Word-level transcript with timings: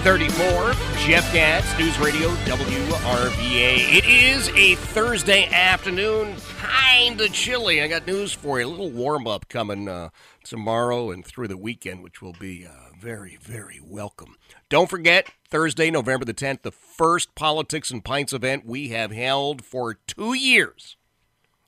334, 0.00 0.72
Jeff 1.06 1.32
Katz, 1.32 1.78
News 1.78 1.98
Radio, 1.98 2.28
WRVA. 2.44 3.96
It 3.96 4.04
is 4.04 4.50
a 4.50 4.74
Thursday 4.74 5.46
afternoon, 5.46 6.36
kind 6.58 7.18
of 7.18 7.32
chilly. 7.32 7.80
I 7.80 7.88
got 7.88 8.06
news 8.06 8.34
for 8.34 8.60
you. 8.60 8.66
A 8.66 8.68
little 8.68 8.90
warm 8.90 9.26
up 9.26 9.48
coming 9.48 9.88
uh, 9.88 10.10
tomorrow 10.44 11.10
and 11.10 11.24
through 11.24 11.48
the 11.48 11.56
weekend, 11.56 12.02
which 12.02 12.20
will 12.20 12.34
be 12.34 12.66
uh, 12.66 12.90
very, 13.00 13.38
very 13.40 13.80
welcome. 13.82 14.36
Don't 14.68 14.90
forget, 14.90 15.30
Thursday, 15.48 15.90
November 15.90 16.26
the 16.26 16.34
10th, 16.34 16.60
the 16.60 16.72
first 16.72 17.34
Politics 17.34 17.90
and 17.90 18.04
Pints 18.04 18.34
event 18.34 18.66
we 18.66 18.90
have 18.90 19.12
held 19.12 19.64
for 19.64 19.94
two 19.94 20.34
years. 20.34 20.98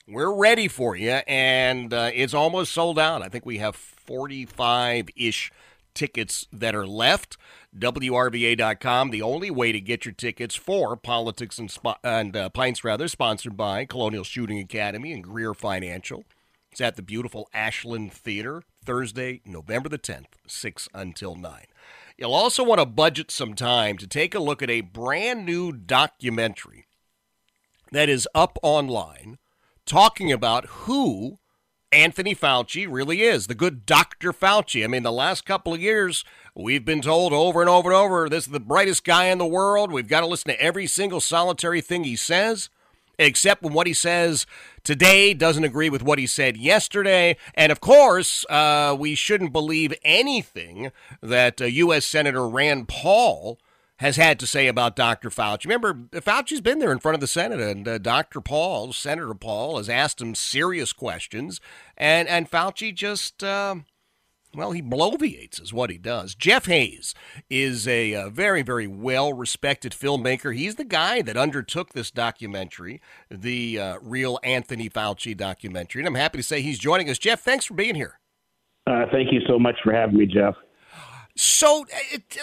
We're 0.06 0.34
ready 0.34 0.68
for 0.68 0.94
you, 0.94 1.20
and 1.26 1.94
uh, 1.94 2.10
it's 2.12 2.34
almost 2.34 2.72
sold 2.72 2.98
out. 2.98 3.22
I 3.22 3.30
think 3.30 3.46
we 3.46 3.56
have 3.56 3.74
45 3.74 5.08
ish 5.16 5.50
tickets 5.98 6.46
that 6.52 6.76
are 6.76 6.86
left. 6.86 7.36
WRVA.com, 7.76 9.10
the 9.10 9.20
only 9.20 9.50
way 9.50 9.72
to 9.72 9.80
get 9.80 10.04
your 10.04 10.14
tickets 10.14 10.54
for 10.54 10.96
Politics 10.96 11.58
and, 11.58 11.70
Sp- 11.74 12.00
and 12.04 12.36
uh, 12.36 12.48
Pints, 12.50 12.84
rather, 12.84 13.08
sponsored 13.08 13.56
by 13.56 13.84
Colonial 13.84 14.24
Shooting 14.24 14.60
Academy 14.60 15.12
and 15.12 15.24
Greer 15.24 15.54
Financial. 15.54 16.24
It's 16.70 16.80
at 16.80 16.94
the 16.94 17.02
beautiful 17.02 17.48
Ashland 17.52 18.12
Theater, 18.12 18.62
Thursday, 18.84 19.40
November 19.44 19.88
the 19.88 19.98
10th, 19.98 20.26
6 20.46 20.88
until 20.94 21.34
9. 21.34 21.64
You'll 22.16 22.34
also 22.34 22.62
want 22.62 22.80
to 22.80 22.86
budget 22.86 23.30
some 23.32 23.54
time 23.54 23.98
to 23.98 24.06
take 24.06 24.34
a 24.34 24.40
look 24.40 24.62
at 24.62 24.70
a 24.70 24.82
brand 24.82 25.44
new 25.44 25.72
documentary 25.72 26.86
that 27.90 28.08
is 28.08 28.28
up 28.34 28.58
online 28.62 29.38
talking 29.84 30.30
about 30.30 30.66
who 30.66 31.38
Anthony 31.90 32.34
Fauci 32.34 32.86
really 32.88 33.22
is, 33.22 33.46
the 33.46 33.54
good 33.54 33.86
Dr. 33.86 34.32
Fauci. 34.32 34.84
I 34.84 34.88
mean, 34.88 35.02
the 35.02 35.12
last 35.12 35.46
couple 35.46 35.72
of 35.72 35.80
years, 35.80 36.24
we've 36.54 36.84
been 36.84 37.00
told 37.00 37.32
over 37.32 37.60
and 37.60 37.70
over 37.70 37.90
and 37.90 37.96
over 37.96 38.28
this 38.28 38.46
is 38.46 38.52
the 38.52 38.60
brightest 38.60 39.04
guy 39.04 39.26
in 39.26 39.38
the 39.38 39.46
world. 39.46 39.90
We've 39.90 40.08
got 40.08 40.20
to 40.20 40.26
listen 40.26 40.50
to 40.50 40.60
every 40.60 40.86
single 40.86 41.20
solitary 41.20 41.80
thing 41.80 42.04
he 42.04 42.14
says, 42.14 42.68
except 43.18 43.62
when 43.62 43.72
what 43.72 43.86
he 43.86 43.94
says 43.94 44.44
today 44.84 45.32
doesn't 45.32 45.64
agree 45.64 45.88
with 45.88 46.02
what 46.02 46.18
he 46.18 46.26
said 46.26 46.58
yesterday. 46.58 47.36
And 47.54 47.72
of 47.72 47.80
course, 47.80 48.44
uh, 48.50 48.94
we 48.98 49.14
shouldn't 49.14 49.52
believe 49.52 49.94
anything 50.04 50.92
that 51.22 51.62
uh, 51.62 51.64
U.S. 51.64 52.04
Senator 52.04 52.46
Rand 52.46 52.88
Paul 52.88 53.58
has 53.98 54.16
had 54.16 54.38
to 54.40 54.46
say 54.46 54.66
about 54.66 54.96
Dr. 54.96 55.28
Fauci. 55.28 55.64
Remember, 55.64 55.94
Fauci's 56.20 56.60
been 56.60 56.78
there 56.78 56.92
in 56.92 56.98
front 56.98 57.14
of 57.14 57.20
the 57.20 57.26
Senate, 57.26 57.60
and 57.60 57.86
uh, 57.86 57.98
Dr. 57.98 58.40
Paul, 58.40 58.92
Senator 58.92 59.34
Paul, 59.34 59.76
has 59.76 59.88
asked 59.88 60.20
him 60.20 60.34
serious 60.34 60.92
questions, 60.92 61.60
and 61.96 62.28
and 62.28 62.50
Fauci 62.50 62.94
just. 62.94 63.44
Uh, 63.44 63.76
well, 64.54 64.72
he 64.72 64.80
bloviates, 64.80 65.60
is 65.60 65.74
what 65.74 65.90
he 65.90 65.98
does. 65.98 66.34
Jeff 66.34 66.64
Hayes 66.66 67.14
is 67.50 67.86
a, 67.86 68.14
a 68.14 68.30
very, 68.30 68.62
very 68.62 68.86
well 68.86 69.34
respected 69.34 69.92
filmmaker. 69.92 70.56
He's 70.56 70.76
the 70.76 70.84
guy 70.84 71.20
that 71.20 71.36
undertook 71.36 71.92
this 71.92 72.10
documentary, 72.10 73.02
the 73.30 73.78
uh, 73.78 73.98
real 74.00 74.40
Anthony 74.42 74.88
Fauci 74.88 75.36
documentary. 75.36 76.00
And 76.00 76.08
I'm 76.08 76.14
happy 76.14 76.38
to 76.38 76.42
say 76.42 76.62
he's 76.62 76.78
joining 76.78 77.10
us. 77.10 77.18
Jeff, 77.18 77.40
thanks 77.40 77.66
for 77.66 77.74
being 77.74 77.94
here. 77.94 78.18
Uh, 78.86 79.04
thank 79.12 79.32
you 79.32 79.40
so 79.46 79.58
much 79.58 79.76
for 79.84 79.92
having 79.92 80.16
me, 80.16 80.24
Jeff. 80.24 80.54
So 81.40 81.86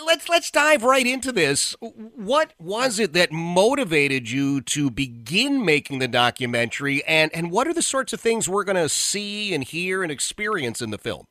let's 0.06 0.30
let's 0.30 0.50
dive 0.50 0.82
right 0.84 1.06
into 1.06 1.34
this. 1.34 1.76
What 1.82 2.54
was 2.58 2.98
it 2.98 3.12
that 3.12 3.30
motivated 3.30 4.32
you 4.32 4.62
to 4.62 4.90
begin 4.90 5.66
making 5.66 6.00
the 6.00 6.08
documentary, 6.08 7.04
and 7.04 7.30
and 7.36 7.52
what 7.52 7.68
are 7.68 7.74
the 7.74 7.82
sorts 7.82 8.14
of 8.14 8.22
things 8.22 8.48
we're 8.48 8.64
going 8.64 8.78
to 8.78 8.88
see 8.88 9.54
and 9.54 9.66
hear 9.66 10.02
and 10.02 10.14
experience 10.14 10.82
in 10.82 10.92
the 10.92 10.98
film? 10.98 11.28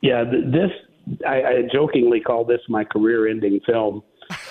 Yeah, 0.00 0.24
this 0.24 0.70
I, 1.26 1.42
I 1.42 1.62
jokingly 1.70 2.20
call 2.20 2.46
this 2.46 2.60
my 2.70 2.84
career-ending 2.84 3.60
film. 3.66 4.02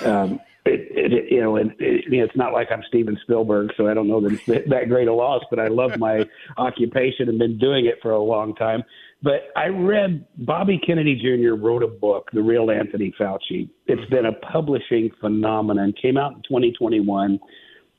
Um, 0.06 0.40
it, 0.68 1.14
it, 1.14 1.31
you 1.31 1.42
know, 1.42 1.56
it, 1.56 1.68
it, 1.80 2.06
it's 2.14 2.36
not 2.36 2.54
like 2.54 2.68
I'm 2.72 2.84
Steven 2.88 3.18
Spielberg, 3.24 3.72
so 3.78 3.88
I 3.88 3.96
don't 3.96 4.08
know 4.08 4.22
that 4.22 4.34
it's 4.34 4.69
that 4.69 4.90
great 4.90 5.08
a 5.08 5.14
loss. 5.14 5.44
But 5.50 5.59
I 5.59 5.69
love 5.69 5.98
my 5.98 6.24
occupation 6.58 7.30
and 7.30 7.40
been 7.40 7.58
doing 7.58 7.88
it 7.88 7.96
for 8.02 8.12
a 8.12 8.22
long 8.22 8.54
time. 8.54 8.84
But 9.24 9.50
I 9.56 9.68
read 9.68 10.26
Bobby 10.38 10.80
Kennedy 10.86 11.16
Jr. 11.16 11.56
wrote 11.56 11.84
a 11.84 11.88
book, 11.88 12.30
The 12.34 12.42
Real 12.42 12.70
Anthony 12.70 13.14
Fauci. 13.20 13.70
It's 13.88 14.10
been 14.12 14.28
a 14.28 14.34
publishing 14.34 15.10
phenomenon. 15.20 15.94
Came 16.00 16.18
out 16.18 16.34
in 16.34 16.42
2021 16.44 17.40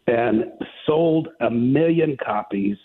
and 0.06 0.44
sold 0.86 1.28
a 1.40 1.50
million 1.50 2.16
copies. 2.24 2.76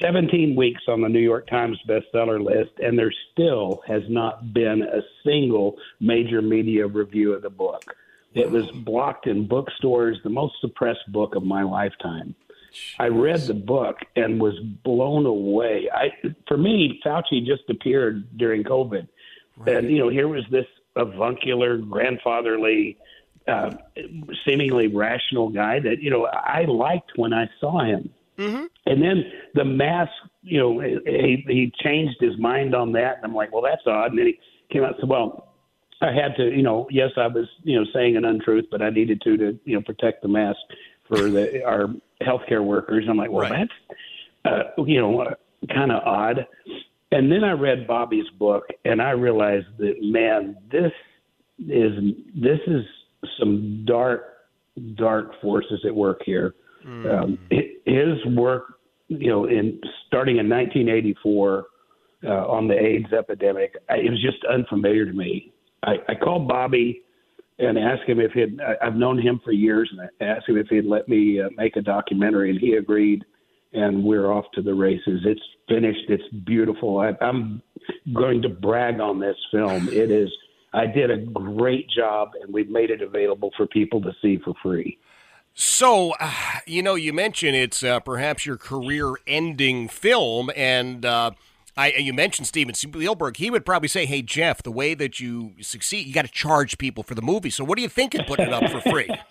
17 0.00 0.56
weeks 0.56 0.82
on 0.88 1.02
the 1.02 1.08
New 1.08 1.20
York 1.20 1.46
Times 1.48 1.78
bestseller 1.86 2.42
list, 2.42 2.70
and 2.78 2.98
there 2.98 3.12
still 3.32 3.82
has 3.86 4.02
not 4.08 4.54
been 4.54 4.82
a 4.82 5.02
single 5.24 5.76
major 6.00 6.40
media 6.40 6.86
review 6.86 7.34
of 7.34 7.42
the 7.42 7.50
book. 7.50 7.82
It 8.32 8.50
was 8.50 8.70
blocked 8.70 9.26
in 9.26 9.46
bookstores, 9.46 10.18
the 10.22 10.30
most 10.30 10.54
suppressed 10.60 11.10
book 11.12 11.34
of 11.34 11.42
my 11.42 11.62
lifetime. 11.64 12.34
I 12.98 13.08
read 13.08 13.40
the 13.40 13.54
book 13.54 13.96
and 14.16 14.40
was 14.40 14.58
blown 14.84 15.26
away. 15.26 15.88
I, 15.92 16.10
for 16.46 16.56
me, 16.56 17.00
Fauci 17.04 17.44
just 17.44 17.62
appeared 17.68 18.36
during 18.36 18.64
COVID, 18.64 19.08
right. 19.56 19.76
and 19.76 19.90
you 19.90 19.98
know, 19.98 20.08
here 20.08 20.28
was 20.28 20.44
this 20.50 20.66
avuncular, 20.96 21.78
grandfatherly, 21.78 22.98
uh, 23.48 23.72
seemingly 24.46 24.88
rational 24.88 25.48
guy 25.48 25.80
that 25.80 26.00
you 26.00 26.10
know 26.10 26.26
I 26.26 26.64
liked 26.64 27.12
when 27.16 27.32
I 27.32 27.48
saw 27.60 27.84
him. 27.84 28.10
Mm-hmm. 28.38 28.64
And 28.86 29.02
then 29.02 29.24
the 29.54 29.64
mask, 29.64 30.12
you 30.42 30.58
know, 30.58 30.80
he, 30.80 31.44
he 31.46 31.72
changed 31.82 32.16
his 32.20 32.38
mind 32.38 32.74
on 32.74 32.92
that, 32.92 33.16
and 33.16 33.24
I'm 33.24 33.34
like, 33.34 33.52
well, 33.52 33.62
that's 33.62 33.82
odd. 33.86 34.10
And 34.10 34.18
then 34.18 34.26
he 34.26 34.38
came 34.72 34.82
out 34.82 34.90
and 34.90 35.00
said, 35.00 35.08
well. 35.08 35.46
I 36.02 36.12
had 36.12 36.34
to, 36.36 36.44
you 36.44 36.62
know, 36.62 36.88
yes, 36.90 37.10
I 37.18 37.26
was, 37.26 37.46
you 37.62 37.78
know, 37.78 37.84
saying 37.92 38.16
an 38.16 38.24
untruth, 38.24 38.64
but 38.70 38.80
I 38.80 38.88
needed 38.88 39.20
to 39.20 39.36
to, 39.36 39.60
you 39.66 39.74
know, 39.74 39.82
protect 39.82 40.22
the 40.22 40.28
mask 40.28 40.56
for 41.06 41.28
the 41.28 41.62
our 41.62 41.88
healthcare 42.22 42.64
workers. 42.64 43.06
I'm 43.08 43.16
like, 43.16 43.30
well, 43.30 43.48
right. 43.48 43.68
that's 44.44 44.74
uh, 44.78 44.82
you 44.82 45.00
know 45.00 45.34
kind 45.72 45.92
of 45.92 46.02
odd. 46.04 46.46
And 47.12 47.30
then 47.30 47.42
I 47.42 47.52
read 47.52 47.86
Bobby's 47.86 48.28
book, 48.38 48.64
and 48.84 49.02
I 49.02 49.10
realized 49.10 49.66
that 49.78 49.94
man, 50.00 50.56
this 50.70 50.92
is 51.58 51.92
this 52.34 52.60
is 52.66 52.84
some 53.38 53.84
dark, 53.86 54.22
dark 54.94 55.32
forces 55.40 55.80
at 55.84 55.94
work 55.94 56.20
here. 56.24 56.54
Mm. 56.86 57.22
Um, 57.22 57.38
his 57.50 58.24
work, 58.34 58.74
you 59.08 59.28
know, 59.28 59.44
in 59.46 59.80
starting 60.06 60.38
in 60.38 60.48
1984 60.48 61.64
uh, 62.24 62.28
on 62.28 62.68
the 62.68 62.78
AIDS 62.78 63.12
epidemic, 63.12 63.76
I, 63.90 63.96
it 63.96 64.10
was 64.10 64.22
just 64.22 64.44
unfamiliar 64.50 65.04
to 65.04 65.12
me. 65.12 65.52
I, 65.82 65.96
I 66.08 66.14
called 66.14 66.48
Bobby 66.48 67.02
and 67.60 67.78
asked 67.78 68.08
him 68.08 68.20
if 68.20 68.32
he'd. 68.32 68.60
I've 68.82 68.96
known 68.96 69.18
him 69.18 69.40
for 69.44 69.52
years, 69.52 69.90
and 69.92 70.00
I 70.00 70.24
asked 70.24 70.48
him 70.48 70.56
if 70.56 70.68
he'd 70.68 70.86
let 70.86 71.08
me 71.08 71.40
uh, 71.40 71.48
make 71.56 71.76
a 71.76 71.82
documentary, 71.82 72.50
and 72.50 72.58
he 72.58 72.74
agreed. 72.74 73.24
And 73.72 74.02
we're 74.02 74.32
off 74.32 74.46
to 74.54 74.62
the 74.62 74.74
races. 74.74 75.20
It's 75.24 75.40
finished. 75.68 76.08
It's 76.08 76.28
beautiful. 76.44 76.98
I, 76.98 77.12
I'm 77.24 77.62
going 78.12 78.42
to 78.42 78.48
brag 78.48 78.98
on 78.98 79.20
this 79.20 79.36
film. 79.52 79.88
It 79.88 80.10
is. 80.10 80.28
I 80.72 80.86
did 80.86 81.10
a 81.10 81.18
great 81.18 81.88
job, 81.88 82.30
and 82.40 82.52
we've 82.52 82.68
made 82.68 82.90
it 82.90 83.00
available 83.00 83.50
for 83.56 83.66
people 83.66 84.00
to 84.02 84.12
see 84.20 84.38
for 84.44 84.54
free. 84.62 84.98
So, 85.54 86.14
uh, 86.20 86.32
you 86.66 86.82
know, 86.82 86.94
you 86.94 87.12
mentioned 87.12 87.56
it's 87.56 87.82
uh, 87.82 88.00
perhaps 88.00 88.46
your 88.46 88.56
career-ending 88.56 89.88
film, 89.88 90.50
and 90.56 91.04
uh, 91.04 91.32
I, 91.76 91.92
you 91.92 92.12
mentioned 92.12 92.46
Steven 92.46 92.74
Spielberg. 92.74 93.36
He 93.36 93.50
would 93.50 93.64
probably 93.64 93.88
say, 93.88 94.06
"Hey 94.06 94.22
Jeff, 94.22 94.62
the 94.62 94.70
way 94.70 94.94
that 94.94 95.20
you 95.20 95.52
succeed, 95.60 96.06
you 96.06 96.12
got 96.12 96.26
to 96.26 96.32
charge 96.32 96.78
people 96.78 97.02
for 97.02 97.14
the 97.14 97.22
movie. 97.22 97.50
So 97.50 97.64
what 97.64 97.76
do 97.76 97.82
you 97.82 97.88
think 97.88 98.14
of 98.14 98.26
putting 98.26 98.46
it 98.46 98.52
up 98.52 98.70
for 98.70 98.80
free?" 98.90 99.08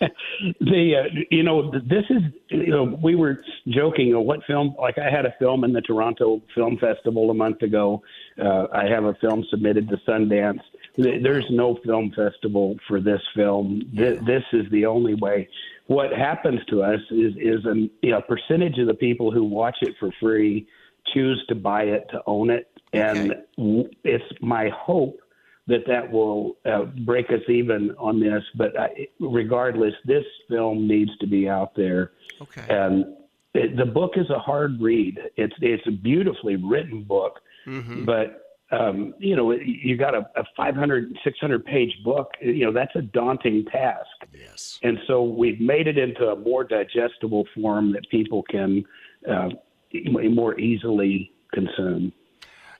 the 0.60 0.92
uh, 0.96 1.20
you 1.30 1.42
know 1.42 1.70
this 1.70 2.04
is 2.10 2.22
you 2.48 2.68
know 2.68 2.98
we 3.02 3.14
were 3.14 3.42
joking. 3.68 4.08
You 4.08 4.14
know, 4.14 4.20
what 4.20 4.40
film? 4.46 4.74
Like 4.78 4.98
I 4.98 5.10
had 5.10 5.26
a 5.26 5.34
film 5.38 5.64
in 5.64 5.72
the 5.72 5.80
Toronto 5.82 6.42
Film 6.54 6.78
Festival 6.78 7.30
a 7.30 7.34
month 7.34 7.62
ago. 7.62 8.02
Uh, 8.42 8.66
I 8.72 8.86
have 8.86 9.04
a 9.04 9.14
film 9.14 9.44
submitted 9.50 9.88
to 9.88 9.96
Sundance. 10.08 10.60
There's 10.96 11.46
no 11.50 11.78
film 11.84 12.12
festival 12.16 12.76
for 12.88 13.00
this 13.00 13.20
film. 13.34 13.82
This, 13.92 14.18
this 14.26 14.42
is 14.52 14.70
the 14.70 14.86
only 14.86 15.14
way. 15.14 15.48
What 15.86 16.12
happens 16.12 16.60
to 16.70 16.82
us 16.82 17.00
is 17.10 17.34
is 17.36 17.64
a 17.64 17.74
you 18.02 18.12
know, 18.12 18.20
percentage 18.22 18.78
of 18.78 18.86
the 18.86 18.94
people 18.94 19.30
who 19.30 19.44
watch 19.44 19.76
it 19.82 19.94
for 19.98 20.10
free 20.20 20.66
choose 21.12 21.44
to 21.48 21.54
buy 21.54 21.84
it 21.84 22.06
to 22.10 22.22
own 22.26 22.50
it, 22.50 22.70
and 22.92 23.32
okay. 23.58 23.88
it's 24.04 24.24
my 24.40 24.70
hope 24.70 25.20
that 25.66 25.86
that 25.86 26.10
will 26.10 26.56
uh, 26.66 26.84
break 27.04 27.30
us 27.30 27.42
even 27.48 27.94
on 27.98 28.20
this. 28.20 28.42
But 28.56 28.78
I, 28.78 29.06
regardless, 29.20 29.94
this 30.04 30.24
film 30.48 30.86
needs 30.86 31.16
to 31.18 31.26
be 31.26 31.48
out 31.48 31.74
there. 31.76 32.12
Okay. 32.42 32.64
And 32.68 33.16
it, 33.54 33.76
the 33.76 33.86
book 33.86 34.12
is 34.16 34.28
a 34.30 34.38
hard 34.38 34.80
read. 34.80 35.18
It's 35.36 35.54
it's 35.60 35.86
a 35.86 35.92
beautifully 35.92 36.56
written 36.56 37.02
book, 37.02 37.40
mm-hmm. 37.66 38.04
but 38.04 38.56
um, 38.72 39.14
you 39.18 39.36
know 39.36 39.52
you 39.52 39.96
got 39.96 40.14
a, 40.14 40.28
a 40.36 40.44
500 40.56 41.16
600 41.24 41.64
page 41.64 41.96
book. 42.04 42.32
You 42.40 42.66
know 42.66 42.72
that's 42.72 42.94
a 42.96 43.02
daunting 43.02 43.64
task. 43.66 44.06
Yes. 44.32 44.78
And 44.82 44.98
so 45.06 45.22
we've 45.22 45.60
made 45.60 45.86
it 45.86 45.98
into 45.98 46.28
a 46.28 46.36
more 46.36 46.64
digestible 46.64 47.46
form 47.54 47.92
that 47.92 48.08
people 48.10 48.42
can 48.44 48.84
uh, 49.28 49.50
more 49.92 50.58
easily 50.58 51.32
consume. 51.52 52.12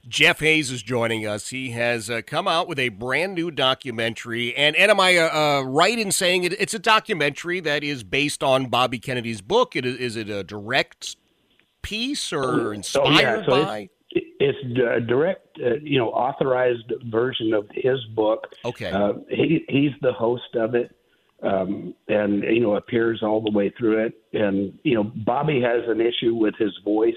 Jeff 0.09 0.41
Hayes 0.41 0.71
is 0.71 0.83
joining 0.83 1.27
us. 1.27 1.49
He 1.49 1.71
has 1.71 2.09
uh, 2.09 2.23
come 2.27 2.49
out 2.49 2.67
with 2.67 2.79
a 2.79 2.89
brand 2.89 3.35
new 3.35 3.51
documentary. 3.51 4.55
And, 4.57 4.75
and 4.77 4.91
am 4.91 4.99
I 4.99 5.17
uh, 5.19 5.29
uh, 5.29 5.63
right 5.63 5.99
in 5.99 6.11
saying 6.11 6.45
it, 6.45 6.59
it's 6.59 6.73
a 6.73 6.79
documentary 6.79 7.61
that 7.61 7.85
is 7.85 8.03
based 8.03 8.43
on 8.43 8.67
Bobby 8.67 8.99
Kennedy's 8.99 9.43
book? 9.43 9.77
It, 9.77 9.85
is 9.85 10.17
it 10.17 10.31
a 10.31 10.43
direct 10.43 11.17
piece 11.83 12.33
or 12.33 12.73
inspired 12.73 13.07
oh, 13.07 13.21
yeah. 13.21 13.45
so 13.45 13.65
by? 13.65 13.89
It's, 14.11 14.27
it's 14.41 14.79
a 14.81 15.01
direct, 15.01 15.59
uh, 15.63 15.75
you 15.83 15.99
know, 15.99 16.09
authorized 16.09 16.93
version 17.11 17.53
of 17.53 17.69
his 17.73 18.03
book. 18.15 18.47
Okay. 18.65 18.91
Uh, 18.91 19.13
he, 19.29 19.65
he's 19.69 19.93
the 20.01 20.13
host 20.13 20.57
of 20.57 20.75
it. 20.75 20.97
Um, 21.43 21.95
and 22.09 22.43
you 22.43 22.61
know 22.61 22.77
appears 22.77 23.23
all 23.23 23.41
the 23.41 23.51
way 23.51 23.73
through 23.79 24.05
it. 24.05 24.13
And 24.35 24.79
you 24.83 24.95
know 24.95 25.05
Bobby 25.05 25.61
has 25.63 25.83
an 25.89 26.01
issue 26.01 26.35
with 26.35 26.55
his 26.59 26.73
voice, 26.85 27.15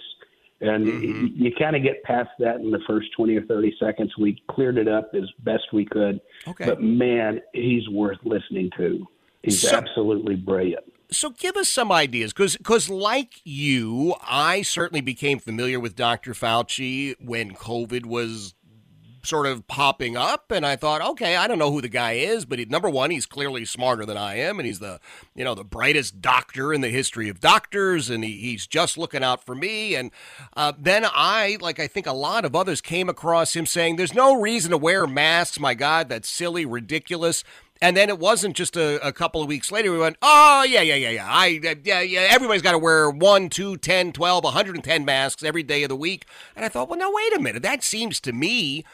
and 0.61 0.85
mm-hmm. 0.85 1.03
you, 1.03 1.49
you 1.49 1.51
kind 1.57 1.75
of 1.75 1.83
get 1.83 2.01
past 2.03 2.29
that 2.39 2.57
in 2.57 2.71
the 2.71 2.79
first 2.87 3.07
20 3.17 3.35
or 3.35 3.45
30 3.45 3.75
seconds. 3.79 4.13
We 4.17 4.41
cleared 4.49 4.77
it 4.77 4.87
up 4.87 5.11
as 5.13 5.29
best 5.39 5.63
we 5.73 5.85
could. 5.85 6.21
Okay. 6.47 6.65
But 6.65 6.81
man, 6.81 7.41
he's 7.53 7.87
worth 7.89 8.19
listening 8.23 8.69
to. 8.77 9.05
He's 9.41 9.61
so, 9.61 9.75
absolutely 9.75 10.35
brilliant. 10.35 10.85
So 11.11 11.29
give 11.29 11.57
us 11.57 11.69
some 11.69 11.91
ideas, 11.91 12.33
because 12.33 12.57
because 12.57 12.89
like 12.89 13.41
you, 13.43 14.15
I 14.25 14.61
certainly 14.61 15.01
became 15.01 15.37
familiar 15.37 15.79
with 15.79 15.95
Dr. 15.95 16.33
Fauci 16.33 17.13
when 17.19 17.53
COVID 17.53 18.05
was 18.05 18.55
sort 19.23 19.45
of 19.45 19.67
popping 19.67 20.17
up, 20.17 20.51
and 20.51 20.65
I 20.65 20.75
thought, 20.75 21.01
okay, 21.01 21.35
I 21.35 21.47
don't 21.47 21.57
know 21.57 21.71
who 21.71 21.81
the 21.81 21.89
guy 21.89 22.13
is, 22.13 22.45
but 22.45 22.59
he, 22.59 22.65
number 22.65 22.89
one, 22.89 23.09
he's 23.09 23.25
clearly 23.25 23.65
smarter 23.65 24.05
than 24.05 24.17
I 24.17 24.35
am, 24.35 24.59
and 24.59 24.67
he's 24.67 24.79
the 24.79 24.99
you 25.33 25.43
know 25.43 25.55
the 25.55 25.63
brightest 25.63 26.21
doctor 26.21 26.73
in 26.73 26.81
the 26.81 26.89
history 26.89 27.29
of 27.29 27.39
doctors, 27.39 28.09
and 28.09 28.23
he, 28.23 28.37
he's 28.37 28.67
just 28.67 28.97
looking 28.97 29.23
out 29.23 29.45
for 29.45 29.55
me. 29.55 29.95
And 29.95 30.11
uh, 30.55 30.73
then 30.77 31.05
I, 31.05 31.57
like 31.61 31.79
I 31.79 31.87
think 31.87 32.05
a 32.05 32.13
lot 32.13 32.45
of 32.45 32.55
others, 32.55 32.81
came 32.81 33.09
across 33.09 33.55
him 33.55 33.65
saying, 33.65 33.95
"There's 33.95 34.13
no 34.13 34.39
reason 34.39 34.71
to 34.71 34.77
wear 34.77 35.07
masks. 35.07 35.59
My 35.59 35.73
God, 35.73 36.09
that's 36.09 36.29
silly, 36.29 36.65
ridiculous." 36.65 37.43
And 37.81 37.97
then 37.97 38.07
it 38.07 38.17
wasn't 38.17 38.55
just 38.55 38.77
a, 38.77 39.05
a, 39.05 39.11
couple 39.11 39.41
of 39.41 39.49
weeks 39.49 39.69
later. 39.69 39.91
We 39.91 39.97
went, 39.97 40.15
oh, 40.21 40.63
yeah, 40.63 40.79
yeah, 40.79 40.95
yeah, 40.95 41.09
yeah. 41.09 41.27
I, 41.29 41.59
yeah, 41.83 41.99
yeah. 41.99 42.27
Everybody's 42.29 42.61
got 42.61 42.71
to 42.71 42.77
wear 42.77 43.09
1, 43.09 43.49
2, 43.49 43.75
10, 43.75 44.13
12, 44.13 44.43
110 44.45 45.03
masks 45.03 45.43
every 45.43 45.63
day 45.63 45.83
of 45.83 45.89
the 45.89 45.95
week. 45.97 46.25
And 46.55 46.63
I 46.63 46.69
thought, 46.69 46.87
well, 46.87 46.97
now, 46.97 47.11
wait 47.11 47.35
a 47.35 47.41
minute. 47.41 47.61
That 47.61 47.83
seems 47.83 48.21
to 48.21 48.31
me 48.31 48.85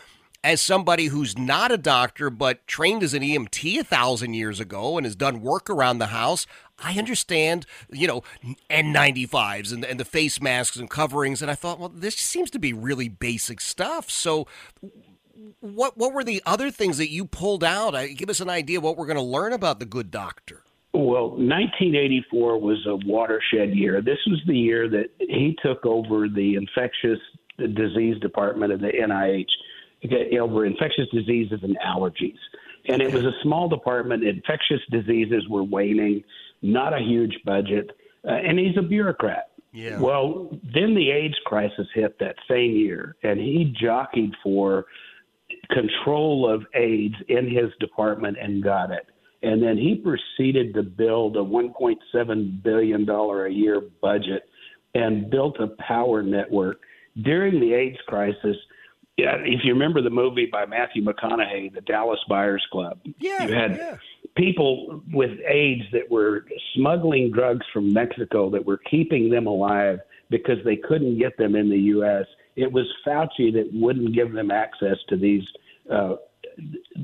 as 0.44 0.62
somebody 0.62 1.08
who's 1.08 1.38
not 1.38 1.72
a 1.72 1.78
doctor 1.78 2.30
but 2.30 2.66
trained 2.68 3.04
as 3.04 3.14
an 3.14 3.22
EMT 3.22 3.80
a 3.80 3.84
thousand 3.84 4.34
years 4.34 4.60
ago 4.60 4.98
and 4.98 5.06
has 5.06 5.16
done 5.16 5.42
work 5.42 5.70
around 5.70 5.98
the 5.98 6.08
house, 6.08 6.46
I 6.82 6.98
understand, 6.98 7.66
you 7.92 8.08
know, 8.08 8.24
N95s 8.70 9.74
and, 9.74 9.84
and 9.84 10.00
the 10.00 10.06
face 10.06 10.42
masks 10.42 10.78
and 10.78 10.90
coverings. 10.90 11.42
And 11.42 11.52
I 11.52 11.56
thought, 11.56 11.80
well, 11.80 11.90
this 11.90 12.16
seems 12.16 12.50
to 12.52 12.60
be 12.60 12.72
really 12.72 13.10
basic 13.10 13.60
stuff. 13.60 14.10
So, 14.10 14.48
what 15.62 15.98
what 15.98 16.14
were 16.14 16.24
the 16.24 16.42
other 16.46 16.70
things 16.72 16.98
that 16.98 17.10
you 17.10 17.26
pulled 17.26 17.64
out? 17.64 17.96
Give 18.16 18.30
us 18.30 18.40
an 18.40 18.50
idea 18.50 18.80
what 18.80 18.98
we're 18.98 19.06
going 19.06 19.18
to 19.18 19.22
learn 19.22 19.54
about 19.54 19.80
the 19.80 19.86
good 19.86 20.12
doctor. 20.12 20.64
Well, 20.94 21.30
1984 21.30 22.60
was 22.60 22.86
a 22.88 22.96
watershed 23.08 23.76
year. 23.76 24.02
This 24.02 24.18
was 24.28 24.42
the 24.48 24.58
year 24.58 24.90
that 24.90 25.10
he 25.20 25.56
took 25.64 25.86
over 25.86 26.28
the 26.28 26.56
infectious 26.56 27.20
disease 27.58 28.20
department 28.22 28.72
of 28.72 28.80
the 28.80 28.88
NIH 28.88 29.46
over 30.40 30.66
infectious 30.66 31.08
diseases 31.14 31.60
and 31.64 31.78
allergies. 31.86 32.38
And 32.88 33.02
it 33.02 33.14
was 33.14 33.26
a 33.26 33.34
small 33.44 33.68
department. 33.68 34.24
Infectious 34.24 34.82
diseases 34.90 35.48
were 35.50 35.64
waning, 35.64 36.24
not 36.62 36.94
a 36.94 37.00
huge 37.00 37.38
budget, 37.46 37.92
uh, 38.28 38.32
and 38.32 38.58
he's 38.58 38.78
a 38.78 38.82
bureaucrat. 38.82 39.52
Yeah. 39.72 40.00
Well, 40.00 40.50
then 40.74 40.96
the 40.96 41.12
AIDS 41.12 41.38
crisis 41.46 41.88
hit 41.94 42.18
that 42.20 42.36
same 42.50 42.72
year, 42.72 43.16
and 43.24 43.40
he 43.40 43.76
jockeyed 43.80 44.34
for 44.42 44.86
control 45.72 46.52
of 46.52 46.66
AIDS 46.74 47.16
in 47.28 47.46
his 47.50 47.72
department 47.80 48.38
and 48.42 48.64
got 48.64 48.92
it. 48.92 49.08
And 49.42 49.62
then 49.62 49.78
he 49.78 49.96
proceeded 49.96 50.74
to 50.74 50.84
build 50.84 51.38
a 51.38 51.42
$1.7 51.42 52.64
billion 52.64 53.10
a 53.10 53.50
year 53.50 53.82
budget 54.02 54.50
and 54.96 55.30
built 55.30 55.58
a 55.60 55.68
power 55.82 56.24
network. 56.24 56.82
During 57.22 57.60
the 57.60 57.74
AIDS 57.74 57.98
crisis, 58.08 58.58
yeah, 59.20 59.36
if 59.44 59.62
you 59.64 59.74
remember 59.74 60.02
the 60.02 60.10
movie 60.10 60.48
by 60.52 60.66
Matthew 60.66 61.04
McConaughey, 61.04 61.74
The 61.74 61.82
Dallas 61.82 62.20
Buyers 62.30 62.66
Club, 62.72 63.00
yeah, 63.20 63.46
you 63.46 63.54
had 63.54 63.76
yeah. 63.76 63.98
people 64.36 65.02
with 65.12 65.32
AIDS 65.48 65.84
that 65.92 66.10
were 66.10 66.46
smuggling 66.76 67.32
drugs 67.32 67.66
from 67.74 67.92
Mexico 67.92 68.50
that 68.52 68.66
were 68.66 68.80
keeping 68.90 69.30
them 69.30 69.46
alive 69.46 70.00
because 70.30 70.58
they 70.64 70.78
couldn't 70.78 71.20
get 71.20 71.38
them 71.38 71.56
in 71.56 71.70
the 71.70 71.78
U.S. 71.78 72.26
It 72.56 72.72
was 72.72 72.86
Fauci 73.06 73.52
that 73.54 73.70
wouldn't 73.74 74.14
give 74.14 74.32
them 74.32 74.52
access 74.52 74.98
to 75.10 75.18
these 75.18 75.44
uh, 75.92 76.16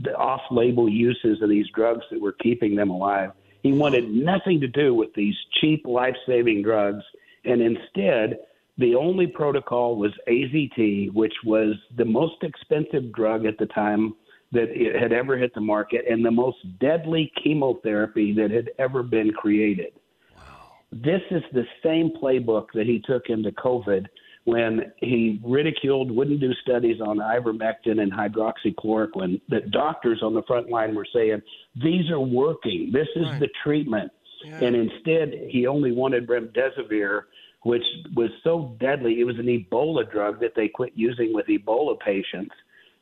the 0.03 0.15
off-label 0.15 0.89
uses 0.89 1.41
of 1.41 1.49
these 1.49 1.67
drugs 1.73 2.03
that 2.11 2.21
were 2.21 2.33
keeping 2.33 2.75
them 2.75 2.89
alive. 2.89 3.31
He 3.63 3.71
wanted 3.71 4.09
nothing 4.09 4.61
to 4.61 4.67
do 4.67 4.93
with 4.93 5.13
these 5.15 5.35
cheap 5.59 5.85
life-saving 5.85 6.61
drugs, 6.61 7.03
and 7.45 7.61
instead 7.61 8.39
the 8.77 8.95
only 8.95 9.27
protocol 9.27 9.95
was 9.95 10.11
AZT, 10.27 11.13
which 11.13 11.33
was 11.45 11.75
the 11.97 12.05
most 12.05 12.35
expensive 12.43 13.11
drug 13.13 13.45
at 13.45 13.57
the 13.57 13.67
time 13.67 14.15
that 14.51 14.69
it 14.69 14.99
had 15.01 15.11
ever 15.11 15.37
hit 15.37 15.53
the 15.53 15.61
market 15.61 16.05
and 16.09 16.23
the 16.23 16.31
most 16.31 16.57
deadly 16.79 17.31
chemotherapy 17.41 18.33
that 18.33 18.51
had 18.51 18.71
ever 18.79 19.03
been 19.03 19.31
created. 19.31 19.93
Wow. 20.35 20.43
This 20.91 21.21
is 21.31 21.43
the 21.53 21.65
same 21.83 22.11
playbook 22.21 22.67
that 22.73 22.85
he 22.85 23.01
took 23.05 23.29
into 23.29 23.51
COVID 23.51 24.05
when 24.45 24.91
he 24.97 25.41
ridiculed, 25.43 26.11
wouldn't 26.11 26.39
do 26.39 26.53
studies 26.61 27.01
on 27.01 27.17
ivermectin 27.17 27.99
and 27.99 28.13
hydroxychloroquine, 28.13 29.41
that 29.49 29.71
doctors 29.71 30.21
on 30.21 30.35
the 30.35 30.43
front 30.43 30.69
line 30.69 30.93
were 30.93 31.07
saying, 31.11 31.41
these 31.83 32.09
are 32.11 32.19
working. 32.19 32.91
This 32.93 33.07
is 33.15 33.25
right. 33.25 33.39
the 33.39 33.49
treatment. 33.63 34.11
Yeah. 34.43 34.59
And 34.63 34.75
instead, 34.75 35.33
he 35.49 35.65
only 35.65 35.91
wanted 35.91 36.27
remdesivir 36.27 37.23
which 37.65 37.83
was 38.15 38.29
so 38.43 38.77
deadly. 38.79 39.19
It 39.19 39.23
was 39.23 39.39
an 39.39 39.47
Ebola 39.47 40.09
drug 40.09 40.39
that 40.41 40.53
they 40.55 40.67
quit 40.67 40.93
using 40.93 41.33
with 41.33 41.47
Ebola 41.47 41.99
patients. 41.99 42.53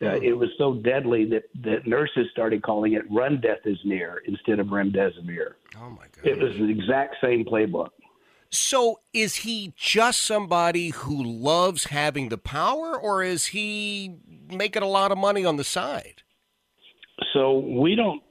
Uh, 0.01 0.19
it 0.21 0.37
was 0.37 0.49
so 0.57 0.75
deadly 0.75 1.23
that, 1.25 1.43
that 1.63 1.87
nurses 1.87 2.27
started 2.31 2.61
calling 2.61 2.93
it 2.93 3.03
"run 3.09 3.39
death 3.39 3.59
is 3.65 3.77
near" 3.85 4.21
instead 4.25 4.59
of 4.59 4.67
remdesivir. 4.67 5.53
Oh 5.77 5.89
my 5.89 6.07
god! 6.11 6.25
It 6.25 6.39
was 6.39 6.53
the 6.57 6.69
exact 6.69 7.15
same 7.21 7.45
playbook. 7.45 7.89
So, 8.49 8.99
is 9.13 9.35
he 9.37 9.73
just 9.77 10.21
somebody 10.23 10.89
who 10.89 11.23
loves 11.23 11.85
having 11.85 12.29
the 12.29 12.37
power, 12.37 12.99
or 12.99 13.23
is 13.23 13.47
he 13.47 14.15
making 14.49 14.83
a 14.83 14.87
lot 14.87 15.13
of 15.13 15.17
money 15.17 15.45
on 15.45 15.55
the 15.55 15.63
side? 15.63 16.23
So 17.33 17.59
we 17.59 17.95
don't 17.95 18.21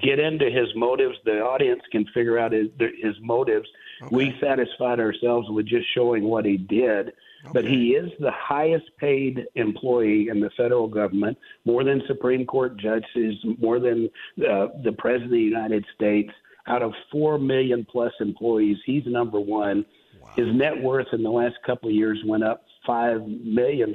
get 0.00 0.18
into 0.18 0.46
his 0.46 0.68
motives. 0.74 1.16
The 1.24 1.40
audience 1.40 1.82
can 1.92 2.06
figure 2.14 2.38
out 2.38 2.52
his, 2.52 2.68
his 2.78 3.14
motives. 3.20 3.68
Okay. 4.02 4.14
We 4.14 4.34
satisfied 4.40 5.00
ourselves 5.00 5.48
with 5.50 5.66
just 5.66 5.86
showing 5.94 6.24
what 6.24 6.44
he 6.44 6.56
did. 6.56 7.08
Okay. 7.44 7.52
But 7.52 7.64
he 7.64 7.90
is 7.90 8.10
the 8.18 8.32
highest 8.32 8.86
paid 8.98 9.46
employee 9.54 10.28
in 10.28 10.40
the 10.40 10.50
federal 10.56 10.88
government, 10.88 11.38
more 11.64 11.84
than 11.84 12.02
Supreme 12.08 12.44
Court 12.44 12.76
judges, 12.76 13.34
more 13.60 13.78
than 13.78 14.10
uh, 14.38 14.68
the 14.82 14.94
President 14.98 15.26
of 15.26 15.30
the 15.30 15.38
United 15.38 15.84
States. 15.94 16.30
Out 16.66 16.82
of 16.82 16.92
4 17.12 17.38
million 17.38 17.86
plus 17.90 18.12
employees, 18.20 18.76
he's 18.84 19.04
number 19.06 19.40
one. 19.40 19.86
Wow. 20.20 20.30
His 20.36 20.46
net 20.54 20.82
worth 20.82 21.06
in 21.12 21.22
the 21.22 21.30
last 21.30 21.54
couple 21.64 21.88
of 21.88 21.94
years 21.94 22.18
went 22.26 22.44
up 22.44 22.64
$5 22.86 23.44
million 23.44 23.94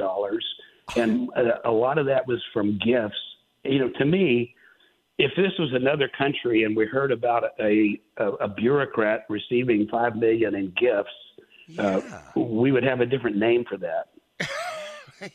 and 0.95 1.29
a, 1.35 1.69
a 1.69 1.71
lot 1.71 1.97
of 1.97 2.05
that 2.07 2.27
was 2.27 2.41
from 2.53 2.79
gifts. 2.79 3.15
You 3.63 3.79
know, 3.79 3.89
to 3.97 4.05
me, 4.05 4.55
if 5.23 5.31
this 5.37 5.51
was 5.57 5.71
another 5.73 6.09
country 6.17 6.63
and 6.63 6.75
we 6.75 6.85
heard 6.85 7.11
about 7.11 7.43
a 7.59 7.99
a, 8.17 8.27
a 8.33 8.47
bureaucrat 8.47 9.25
receiving 9.29 9.87
five 9.89 10.15
million 10.15 10.55
in 10.55 10.73
gifts, 10.79 11.79
uh, 11.79 12.01
we 12.35 12.71
would 12.71 12.83
have 12.83 12.99
a 12.99 13.05
different 13.05 13.37
name 13.37 13.65
for 13.67 13.77
that. 13.77 14.09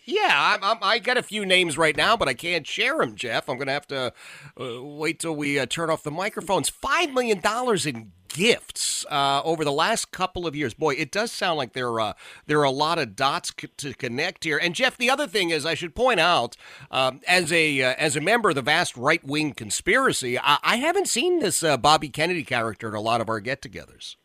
Yeah, 0.05 0.29
I'm, 0.31 0.63
I'm, 0.63 0.77
I 0.83 0.99
got 0.99 1.17
a 1.17 1.23
few 1.23 1.47
names 1.47 1.79
right 1.79 1.97
now, 1.97 2.15
but 2.15 2.29
I 2.29 2.35
can't 2.35 2.67
share 2.67 2.99
them, 2.99 3.15
Jeff. 3.15 3.49
I'm 3.49 3.57
going 3.57 3.69
to 3.69 3.73
have 3.73 3.87
to 3.87 4.13
uh, 4.61 4.83
wait 4.83 5.21
till 5.21 5.35
we 5.35 5.59
uh, 5.59 5.65
turn 5.65 5.89
off 5.89 6.03
the 6.03 6.11
microphones. 6.11 6.69
Five 6.69 7.15
million 7.15 7.41
dollars 7.41 7.87
in 7.87 8.13
gifts 8.29 9.05
uh, 9.11 9.43
over 9.45 9.65
the 9.65 9.73
last 9.73 10.11
couple 10.11 10.47
of 10.47 10.55
years. 10.55 10.75
Boy, 10.75 10.95
it 10.95 11.11
does 11.11 11.33
sound 11.33 11.59
like 11.59 11.73
there 11.73 11.99
uh, 12.01 12.13
there 12.47 12.61
are 12.61 12.65
a 12.65 12.71
lot 12.71 12.99
of 12.99 13.17
dots 13.17 13.53
c- 13.59 13.69
to 13.79 13.95
connect 13.95 14.45
here. 14.45 14.59
And 14.59 14.75
Jeff, 14.75 14.97
the 14.97 15.11
other 15.11 15.27
thing 15.27 15.51
is, 15.51 15.67
I 15.67 15.75
should 15.75 15.95
point 15.95 16.21
out, 16.21 16.57
um, 16.91 17.21
as 17.27 17.53
a 17.53 17.83
uh, 17.83 17.95
as 17.99 18.17
a 18.17 18.21
member 18.21 18.51
of 18.51 18.55
the 18.55 18.63
vast 18.63 18.97
right 18.97 19.25
wing 19.25 19.53
conspiracy, 19.53 20.39
I-, 20.39 20.59
I 20.63 20.77
haven't 20.77 21.09
seen 21.09 21.41
this 21.41 21.63
uh, 21.63 21.77
Bobby 21.77 22.09
Kennedy 22.09 22.45
character 22.45 22.89
at 22.89 22.95
a 22.95 23.01
lot 23.01 23.21
of 23.21 23.29
our 23.29 23.41
get-togethers. 23.41 24.17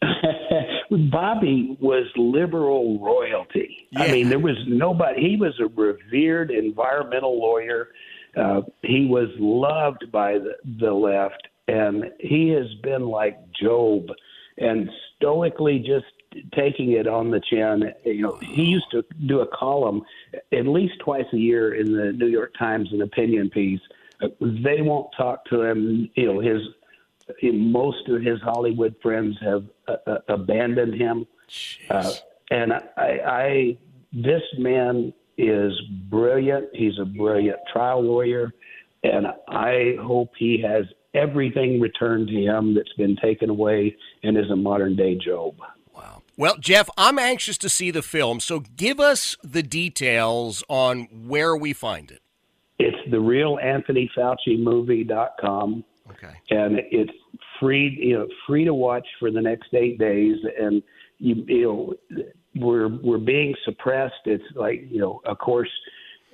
Bobby 0.90 1.76
was 1.80 2.06
liberal 2.16 2.98
royalty. 2.98 3.88
Yeah. 3.90 4.04
I 4.04 4.12
mean, 4.12 4.28
there 4.28 4.38
was 4.38 4.56
nobody. 4.66 5.20
He 5.20 5.36
was 5.36 5.58
a 5.60 5.66
revered 5.66 6.50
environmental 6.50 7.38
lawyer. 7.38 7.88
Uh, 8.36 8.62
he 8.82 9.06
was 9.06 9.28
loved 9.38 10.10
by 10.12 10.34
the, 10.34 10.52
the 10.80 10.92
left, 10.92 11.48
and 11.68 12.10
he 12.18 12.48
has 12.48 12.66
been 12.82 13.06
like 13.06 13.38
Job 13.52 14.06
and 14.56 14.90
stoically 15.16 15.78
just 15.78 16.06
taking 16.54 16.92
it 16.92 17.06
on 17.06 17.30
the 17.30 17.40
chin. 17.40 17.92
You 18.04 18.22
know, 18.22 18.36
he 18.36 18.64
used 18.64 18.90
to 18.90 19.04
do 19.26 19.40
a 19.40 19.46
column 19.46 20.02
at 20.52 20.66
least 20.66 20.94
twice 21.00 21.26
a 21.32 21.36
year 21.36 21.74
in 21.74 21.92
the 21.92 22.12
New 22.12 22.26
York 22.26 22.54
Times, 22.58 22.88
an 22.92 23.02
opinion 23.02 23.50
piece. 23.50 23.80
They 24.40 24.82
won't 24.82 25.08
talk 25.16 25.44
to 25.46 25.62
him. 25.62 26.10
You 26.14 26.32
know, 26.32 26.40
his 26.40 26.62
most 27.42 28.08
of 28.08 28.22
his 28.22 28.40
Hollywood 28.40 28.96
friends 29.02 29.36
have 29.42 29.64
uh, 29.86 29.96
uh, 30.06 30.18
abandoned 30.28 30.94
him. 30.94 31.26
Uh, 31.90 32.12
and 32.50 32.72
I, 32.72 32.80
I, 32.96 33.78
this 34.12 34.42
man 34.58 35.12
is 35.36 35.72
brilliant. 36.08 36.68
He's 36.72 36.98
a 36.98 37.04
brilliant 37.04 37.58
trial 37.72 38.02
lawyer, 38.02 38.52
and 39.04 39.26
I 39.48 39.96
hope 40.00 40.32
he 40.36 40.60
has 40.62 40.86
everything 41.18 41.80
returned 41.80 42.28
to 42.28 42.34
him 42.34 42.74
that's 42.74 42.92
been 42.94 43.16
taken 43.16 43.50
away 43.50 43.96
and 44.22 44.36
is 44.36 44.50
a 44.50 44.56
modern 44.56 44.96
day 44.96 45.16
Job. 45.16 45.56
Wow. 45.94 46.22
Well, 46.36 46.56
Jeff, 46.58 46.88
I'm 46.96 47.18
anxious 47.18 47.58
to 47.58 47.68
see 47.68 47.90
the 47.90 48.02
film, 48.02 48.40
so 48.40 48.60
give 48.60 49.00
us 49.00 49.36
the 49.42 49.62
details 49.62 50.62
on 50.68 51.08
where 51.26 51.56
we 51.56 51.72
find 51.72 52.10
it. 52.10 52.22
It's 52.78 53.10
the 53.10 53.18
real 53.18 53.58
Anthony 53.58 54.10
Fauci 54.16 54.58
movie.com. 54.58 55.84
Okay. 56.10 56.34
And 56.50 56.78
it's 56.90 57.12
free, 57.60 57.98
you 58.00 58.16
know, 58.16 58.28
free 58.46 58.64
to 58.64 58.72
watch 58.72 59.06
for 59.18 59.30
the 59.30 59.40
next 59.40 59.74
eight 59.74 59.98
days. 59.98 60.36
And 60.58 60.82
you, 61.18 61.44
you 61.46 61.62
know, 61.62 62.22
we're 62.54 62.88
we're 62.88 63.18
being 63.18 63.54
suppressed. 63.64 64.22
It's 64.24 64.44
like, 64.54 64.86
you 64.88 65.00
know, 65.00 65.20
of 65.24 65.38
course, 65.38 65.70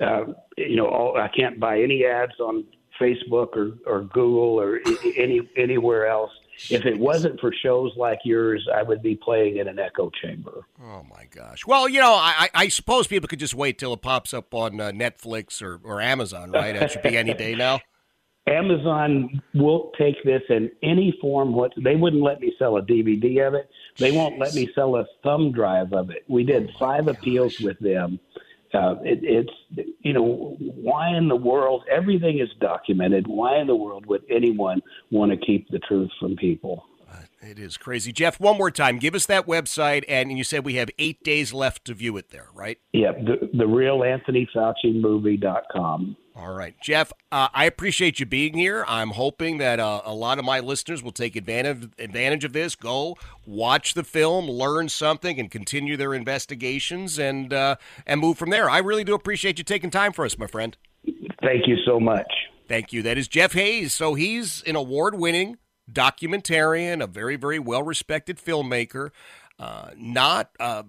uh, 0.01 0.27
you 0.57 0.77
know, 0.77 0.87
all, 0.87 1.17
I 1.17 1.29
can't 1.29 1.59
buy 1.59 1.81
any 1.81 2.05
ads 2.05 2.39
on 2.41 2.65
Facebook 3.01 3.57
or 3.57 3.73
or 3.87 4.03
Google 4.03 4.61
or 4.61 4.81
any 5.17 5.41
anywhere 5.57 6.07
else. 6.07 6.31
If 6.71 6.85
it 6.87 6.99
wasn't 6.99 7.41
for 7.41 7.53
shows 7.53 7.93
like 7.97 8.21
yours, 8.25 8.67
I 8.73 8.85
would 8.85 9.03
be 9.03 9.17
playing 9.17 9.57
in 9.57 9.67
an 9.67 9.81
echo 9.81 10.11
chamber. 10.23 10.65
Oh 10.81 11.05
my 11.11 11.27
gosh. 11.31 11.67
Well, 11.67 11.89
you 11.89 12.01
know, 12.01 12.13
I, 12.13 12.35
I 12.39 12.51
I 12.55 12.69
suppose 12.69 13.07
people 13.09 13.29
could 13.29 13.41
just 13.41 13.55
wait 13.55 13.79
till 13.79 13.93
it 13.93 14.03
pops 14.03 14.33
up 14.33 14.55
on 14.55 14.81
uh, 14.81 14.93
Netflix 14.93 15.61
or, 15.61 15.81
or 15.83 16.01
Amazon, 16.01 16.53
right? 16.53 16.79
That 16.79 16.93
should 16.93 17.03
be 17.03 17.17
any 17.17 17.35
day 17.35 17.55
now. 17.55 17.81
Amazon 18.47 19.43
will 19.55 19.91
take 19.97 20.23
this 20.23 20.43
in 20.51 20.71
any 20.83 21.17
form. 21.21 21.55
What 21.55 21.73
they 21.83 21.97
wouldn't 21.97 22.23
let 22.23 22.41
me 22.41 22.53
sell 22.59 22.77
a 22.77 22.83
DVD 22.83 23.47
of 23.47 23.55
it. 23.55 23.71
They 23.99 24.13
won't 24.13 24.39
let 24.39 24.55
me 24.55 24.69
sell 24.75 24.97
a 24.97 25.07
thumb 25.23 25.51
drive 25.53 25.93
of 25.93 26.11
it. 26.11 26.25
We 26.29 26.45
did 26.45 26.71
five 26.79 27.09
appeals 27.09 27.59
with 27.61 27.79
them. 27.79 28.21
Uh, 28.75 28.97
it, 29.03 29.21
it's 29.23 29.93
you 30.01 30.13
know 30.13 30.57
why 30.59 31.17
in 31.17 31.29
the 31.29 31.37
world 31.37 31.85
everything 31.91 32.41
is 32.41 32.49
documented. 32.61 33.27
Why 33.27 33.59
in 33.59 33.67
the 33.67 33.77
world 33.77 34.07
would 34.07 34.25
anyone 34.29 34.83
want 35.11 35.31
to 35.31 35.37
keep 35.37 35.69
the 35.69 35.79
truth 35.79 36.11
from 36.19 36.35
people? 36.37 36.85
It 37.45 37.59
is 37.59 37.77
crazy. 37.77 38.13
Jeff, 38.13 38.41
one 38.41 38.57
more 38.57 38.71
time, 38.71 38.99
give 38.99 39.15
us 39.15 39.27
that 39.27 39.47
website, 39.47 40.05
and 40.09 40.37
you 40.37 40.45
said 40.45 40.65
we 40.65 40.75
have 40.75 40.91
eight 40.99 41.23
days 41.23 41.53
left 41.53 41.85
to 41.87 41.95
view 41.95 42.17
it 42.17 42.31
there, 42.31 42.49
right? 42.55 42.79
Yeah, 42.93 43.13
the, 43.13 43.51
the 43.53 43.67
real 43.67 44.03
Anthony 44.03 44.49
Fauci 44.55 44.99
movie.com. 44.99 46.17
All 46.37 46.53
right. 46.53 46.75
Jeff, 46.83 47.13
uh, 47.31 47.49
I 47.55 47.67
appreciate 47.67 48.19
you 48.19 48.27
being 48.27 48.55
here. 48.55 48.85
I'm 48.89 49.11
hoping 49.11 49.59
that 49.59 49.79
uh, 49.79 50.03
a 50.05 50.13
lot 50.13 50.41
of 50.41 50.45
my 50.45 50.59
listeners 50.59 51.01
will 51.01 51.13
take 51.13 51.37
advantage, 51.37 51.91
advantage 51.99 52.45
of 52.45 52.53
this, 52.53 52.75
go 52.75 53.17
watch 53.47 53.95
the 53.95 54.03
film, 54.03 54.47
learn 54.47 54.89
something, 54.89 55.39
and 55.39 55.49
continue 55.49 55.97
their 55.97 56.13
investigations 56.13 57.21
and, 57.21 57.53
uh, 57.53 57.77
and 58.05 58.21
move 58.21 58.37
from 58.37 58.51
there. 58.51 58.69
I 58.69 58.79
really 58.79 59.05
do 59.05 59.15
appreciate 59.15 59.59
you 59.59 59.65
taking 59.65 59.91
time 59.91 60.13
for 60.13 60.25
us, 60.25 60.37
my 60.37 60.49
friend. 60.49 60.77
Thank 61.41 61.69
you 61.69 61.77
so 61.87 62.01
much. 62.01 62.27
Thank 62.67 62.93
you. 62.93 63.03
That 63.03 63.17
is 63.17 63.29
Jeff 63.29 63.53
Hayes. 63.53 63.93
So 63.93 64.15
he's 64.15 64.63
an 64.63 64.75
award 64.75 65.15
winning 65.15 65.59
documentarian, 65.91 67.03
a 67.03 67.07
very, 67.07 67.37
very 67.37 67.59
well 67.59 67.83
respected 67.83 68.39
filmmaker, 68.39 69.11
uh, 69.59 69.91
not. 69.97 70.51
Uh, 70.59 70.85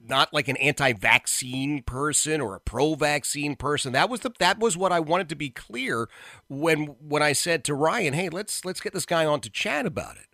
not 0.00 0.32
like 0.32 0.46
an 0.46 0.56
anti-vaccine 0.58 1.82
person 1.82 2.40
or 2.40 2.54
a 2.54 2.60
pro-vaccine 2.60 3.56
person. 3.56 3.92
That 3.92 4.08
was 4.08 4.20
the 4.20 4.30
that 4.38 4.60
was 4.60 4.76
what 4.76 4.92
I 4.92 5.00
wanted 5.00 5.28
to 5.30 5.34
be 5.34 5.50
clear 5.50 6.08
when 6.48 6.86
when 7.00 7.20
I 7.20 7.32
said 7.32 7.64
to 7.64 7.74
Ryan, 7.74 8.14
"Hey, 8.14 8.28
let's 8.28 8.64
let's 8.64 8.80
get 8.80 8.92
this 8.92 9.06
guy 9.06 9.24
on 9.24 9.40
to 9.40 9.50
chat 9.50 9.86
about 9.86 10.16
it." 10.16 10.27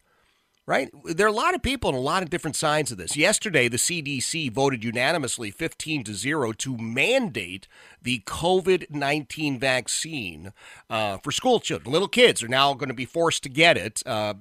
Right? 0.67 0.89
There 1.05 1.27
are 1.27 1.29
a 1.29 1.33
lot 1.33 1.55
of 1.55 1.63
people 1.63 1.89
on 1.89 1.95
a 1.95 2.01
lot 2.01 2.23
of 2.23 2.31
different 2.31 2.57
sides 2.57 2.91
of 2.91 2.97
this. 2.97 3.19
Yesterday, 3.19 3.69
the 3.69 3.77
CDC 3.77 4.51
voted 4.51 4.83
unanimously 4.83 5.51
15 5.51 6.05
to 6.05 6.15
0 6.15 6.53
to 6.53 6.79
mandate 6.79 7.69
the 8.01 8.21
COVID 8.21 8.91
19 8.91 9.59
vaccine 9.59 10.53
uh, 10.89 11.19
for 11.19 11.33
school 11.33 11.61
children. 11.61 11.93
Little 11.93 12.09
kids 12.09 12.43
are 12.43 12.49
now 12.49 12.73
going 12.73 12.89
to 12.89 12.95
be 12.95 13.05
forced 13.05 13.43
to 13.43 13.51
get 13.51 13.77
it. 13.77 14.03
Uh, 14.07 14.35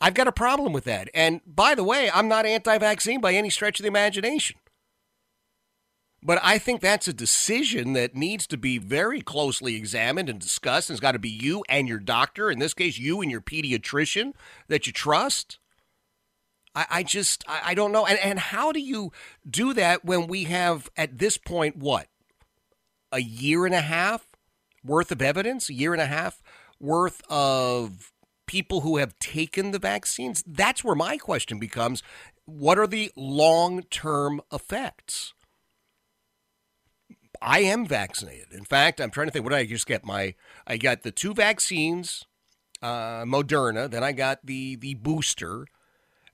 I've 0.00 0.14
got 0.14 0.26
a 0.26 0.32
problem 0.32 0.72
with 0.72 0.84
that. 0.84 1.08
And 1.14 1.42
by 1.46 1.74
the 1.74 1.84
way, 1.84 2.10
I'm 2.12 2.26
not 2.26 2.46
anti 2.46 2.78
vaccine 2.78 3.20
by 3.20 3.34
any 3.34 3.50
stretch 3.50 3.78
of 3.78 3.84
the 3.84 3.88
imagination. 3.88 4.56
But 6.22 6.38
I 6.42 6.58
think 6.58 6.80
that's 6.80 7.08
a 7.08 7.14
decision 7.14 7.94
that 7.94 8.14
needs 8.14 8.46
to 8.48 8.58
be 8.58 8.76
very 8.76 9.22
closely 9.22 9.76
examined 9.76 10.28
and 10.28 10.38
discussed. 10.38 10.90
And 10.90 10.94
it's 10.94 11.00
got 11.00 11.12
to 11.12 11.18
be 11.18 11.30
you 11.30 11.64
and 11.68 11.88
your 11.88 11.98
doctor, 11.98 12.50
in 12.50 12.58
this 12.58 12.74
case, 12.74 12.98
you 12.98 13.22
and 13.22 13.30
your 13.30 13.40
pediatrician 13.40 14.34
that 14.68 14.86
you 14.86 14.92
trust. 14.92 15.58
I, 16.74 16.86
I 16.90 17.02
just, 17.02 17.42
I, 17.48 17.60
I 17.66 17.74
don't 17.74 17.92
know. 17.92 18.04
And, 18.04 18.18
and 18.18 18.38
how 18.38 18.70
do 18.70 18.80
you 18.80 19.12
do 19.48 19.72
that 19.74 20.04
when 20.04 20.26
we 20.26 20.44
have, 20.44 20.90
at 20.96 21.18
this 21.18 21.38
point, 21.38 21.76
what? 21.76 22.06
A 23.12 23.20
year 23.20 23.64
and 23.64 23.74
a 23.74 23.80
half 23.80 24.28
worth 24.84 25.10
of 25.10 25.22
evidence? 25.22 25.70
A 25.70 25.74
year 25.74 25.94
and 25.94 26.02
a 26.02 26.06
half 26.06 26.42
worth 26.78 27.22
of 27.30 28.12
people 28.46 28.82
who 28.82 28.98
have 28.98 29.18
taken 29.18 29.70
the 29.70 29.78
vaccines? 29.78 30.44
That's 30.46 30.84
where 30.84 30.94
my 30.94 31.16
question 31.16 31.58
becomes 31.58 32.02
what 32.44 32.78
are 32.78 32.86
the 32.86 33.10
long 33.16 33.82
term 33.84 34.42
effects? 34.52 35.32
I 37.42 37.60
am 37.60 37.86
vaccinated. 37.86 38.52
In 38.52 38.64
fact, 38.64 39.00
I'm 39.00 39.10
trying 39.10 39.28
to 39.28 39.32
think. 39.32 39.44
What 39.44 39.50
did 39.50 39.58
I 39.58 39.66
just 39.66 39.86
get? 39.86 40.04
My 40.04 40.34
I 40.66 40.76
got 40.76 41.02
the 41.02 41.10
two 41.10 41.32
vaccines, 41.34 42.24
uh, 42.82 43.22
Moderna. 43.22 43.90
Then 43.90 44.04
I 44.04 44.12
got 44.12 44.44
the 44.44 44.76
the 44.76 44.94
booster, 44.94 45.66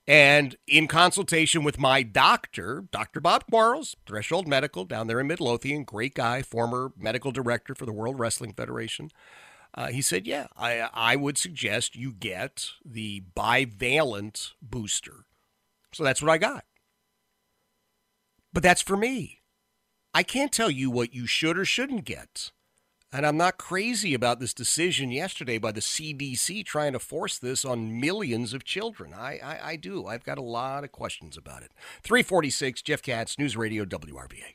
and 0.06 0.56
in 0.66 0.88
consultation 0.88 1.62
with 1.62 1.78
my 1.78 2.02
doctor, 2.02 2.86
Dr. 2.90 3.20
Bob 3.20 3.44
Quarles, 3.48 3.96
Threshold 4.06 4.48
Medical 4.48 4.84
down 4.84 5.06
there 5.06 5.20
in 5.20 5.28
Midlothian, 5.28 5.84
great 5.84 6.14
guy, 6.14 6.42
former 6.42 6.92
medical 6.96 7.30
director 7.30 7.74
for 7.74 7.86
the 7.86 7.92
World 7.92 8.18
Wrestling 8.18 8.52
Federation. 8.52 9.10
Uh, 9.74 9.88
he 9.88 10.02
said, 10.02 10.26
"Yeah, 10.26 10.48
I 10.56 10.88
I 10.92 11.14
would 11.14 11.38
suggest 11.38 11.94
you 11.94 12.12
get 12.12 12.70
the 12.84 13.22
bivalent 13.36 14.52
booster." 14.60 15.26
So 15.92 16.02
that's 16.02 16.20
what 16.20 16.30
I 16.30 16.38
got. 16.38 16.64
But 18.52 18.62
that's 18.62 18.82
for 18.82 18.96
me. 18.96 19.40
I 20.16 20.22
can't 20.22 20.50
tell 20.50 20.70
you 20.70 20.90
what 20.90 21.12
you 21.12 21.26
should 21.26 21.58
or 21.58 21.66
shouldn't 21.66 22.06
get. 22.06 22.50
And 23.12 23.26
I'm 23.26 23.36
not 23.36 23.58
crazy 23.58 24.14
about 24.14 24.40
this 24.40 24.54
decision 24.54 25.10
yesterday 25.10 25.58
by 25.58 25.72
the 25.72 25.82
CDC 25.82 26.64
trying 26.64 26.94
to 26.94 26.98
force 26.98 27.38
this 27.38 27.66
on 27.66 28.00
millions 28.00 28.54
of 28.54 28.64
children. 28.64 29.12
I, 29.12 29.38
I, 29.44 29.68
I 29.72 29.76
do. 29.76 30.06
I've 30.06 30.24
got 30.24 30.38
a 30.38 30.42
lot 30.42 30.84
of 30.84 30.90
questions 30.90 31.36
about 31.36 31.64
it. 31.64 31.72
346, 32.02 32.80
Jeff 32.80 33.02
Katz, 33.02 33.38
News 33.38 33.58
Radio, 33.58 33.84
WRVA. 33.84 34.54